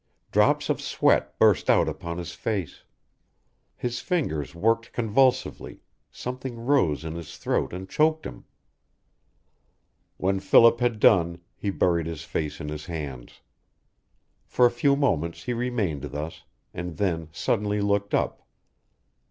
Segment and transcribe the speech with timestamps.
[0.31, 2.85] Drops of sweat burst out upon his face.
[3.75, 8.45] His fingers worked convulsively, something rose in his throat and choked him.
[10.17, 13.41] When Philip had done he buried his face in his hands.
[14.47, 18.41] For a few moments he remained thus, and then suddenly looked up.